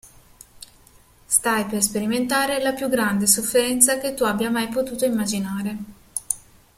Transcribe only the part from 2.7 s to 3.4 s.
più grande